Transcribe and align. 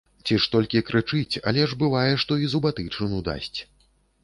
Ці 0.27 0.33
ж 0.45 0.47
толькі 0.53 0.81
крычыць, 0.87 1.35
але 1.51 1.67
ж 1.73 1.77
бывае, 1.85 2.11
што 2.25 2.39
і 2.47 2.51
зубатычыну 2.55 3.23
дасць. 3.31 3.59